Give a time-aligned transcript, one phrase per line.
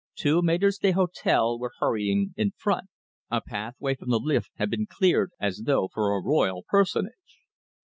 [0.15, 2.87] Two maitres d'hotel were hurrying in front.
[3.29, 7.41] A pathway from the lift had been cleared as though for a royal personage.